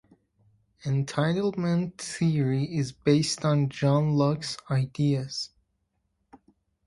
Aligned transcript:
Entitlement 0.83 1.95
theory 1.99 2.63
is 2.75 2.91
based 2.91 3.45
on 3.45 3.69
John 3.69 4.13
Locke's 4.15 4.57
ideas. 4.71 5.51